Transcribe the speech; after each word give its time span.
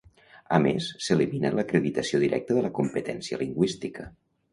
A 0.55 0.57
més, 0.61 0.85
s’elimina 1.07 1.51
l’acreditació 1.57 2.21
directa 2.23 2.57
de 2.59 2.63
la 2.67 2.73
competència 2.79 3.39
lingüística. 3.43 4.09